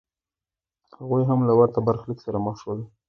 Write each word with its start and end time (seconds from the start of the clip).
هغوی 0.97 1.23
هم 1.29 1.39
له 1.47 1.53
ورته 1.59 1.79
برخلیک 1.87 2.19
سره 2.25 2.37
مخ 2.45 2.55
شول 2.61 2.79